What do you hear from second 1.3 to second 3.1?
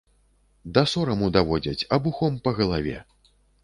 даводзяць, абухом па галаве.